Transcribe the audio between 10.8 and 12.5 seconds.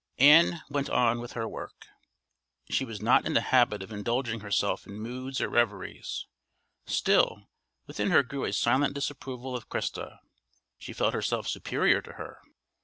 felt herself superior to her.